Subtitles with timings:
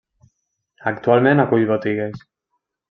[0.93, 2.29] Actualment acull botigues.